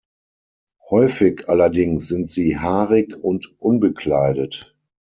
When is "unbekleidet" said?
3.61-4.75